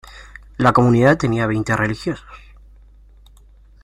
[0.57, 2.25] La comunidad tenía veinte religiosos.